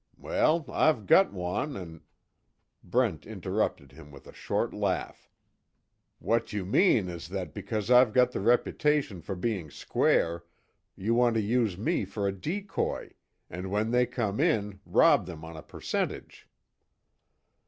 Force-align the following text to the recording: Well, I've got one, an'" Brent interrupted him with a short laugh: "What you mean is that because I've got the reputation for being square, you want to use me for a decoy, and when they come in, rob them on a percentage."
Well, 0.17 0.65
I've 0.67 1.05
got 1.05 1.31
one, 1.31 1.77
an'" 1.77 2.01
Brent 2.83 3.27
interrupted 3.27 3.91
him 3.91 4.09
with 4.11 4.25
a 4.25 4.33
short 4.33 4.73
laugh: 4.73 5.29
"What 6.17 6.51
you 6.51 6.65
mean 6.65 7.07
is 7.07 7.27
that 7.29 7.53
because 7.53 7.91
I've 7.91 8.11
got 8.11 8.31
the 8.31 8.39
reputation 8.39 9.21
for 9.21 9.35
being 9.35 9.69
square, 9.69 10.43
you 10.95 11.13
want 11.13 11.35
to 11.35 11.41
use 11.41 11.77
me 11.77 12.03
for 12.05 12.27
a 12.27 12.31
decoy, 12.31 13.11
and 13.47 13.69
when 13.69 13.91
they 13.91 14.07
come 14.07 14.39
in, 14.39 14.79
rob 14.87 15.27
them 15.27 15.45
on 15.45 15.55
a 15.55 15.61
percentage." 15.61 16.47